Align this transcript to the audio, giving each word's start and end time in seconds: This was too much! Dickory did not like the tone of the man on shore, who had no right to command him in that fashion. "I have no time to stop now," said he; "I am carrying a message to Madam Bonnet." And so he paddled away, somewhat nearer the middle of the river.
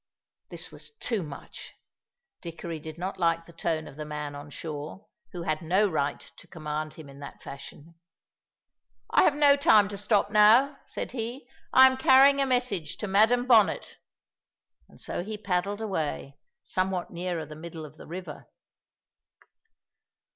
This 0.49 0.71
was 0.71 0.93
too 0.99 1.21
much! 1.21 1.73
Dickory 2.41 2.79
did 2.79 2.97
not 2.97 3.19
like 3.19 3.45
the 3.45 3.53
tone 3.53 3.87
of 3.87 3.97
the 3.97 4.03
man 4.03 4.33
on 4.33 4.49
shore, 4.49 5.05
who 5.31 5.43
had 5.43 5.61
no 5.61 5.87
right 5.87 6.19
to 6.37 6.47
command 6.47 6.95
him 6.95 7.07
in 7.07 7.19
that 7.19 7.43
fashion. 7.43 7.93
"I 9.11 9.21
have 9.25 9.35
no 9.35 9.55
time 9.55 9.87
to 9.89 9.99
stop 9.99 10.31
now," 10.31 10.79
said 10.87 11.11
he; 11.11 11.47
"I 11.71 11.85
am 11.85 11.97
carrying 11.97 12.41
a 12.41 12.47
message 12.47 12.97
to 12.97 13.07
Madam 13.07 13.45
Bonnet." 13.45 13.99
And 14.89 14.99
so 14.99 15.23
he 15.23 15.37
paddled 15.37 15.81
away, 15.81 16.35
somewhat 16.63 17.11
nearer 17.11 17.45
the 17.45 17.55
middle 17.55 17.85
of 17.85 17.97
the 17.97 18.07
river. 18.07 18.47